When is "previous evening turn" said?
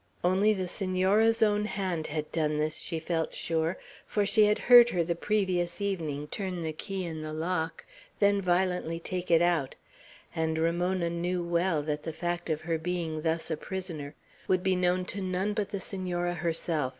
5.13-6.63